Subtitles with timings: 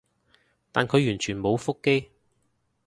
[0.71, 2.09] 但佢完全冇覆機